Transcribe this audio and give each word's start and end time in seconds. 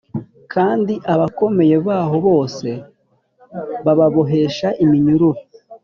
kandi 0.53 0.93
abakomeye 1.13 1.75
baho 1.87 2.15
bose 2.27 2.69
bababohesha 3.85 4.67
iminyururu. 4.83 5.41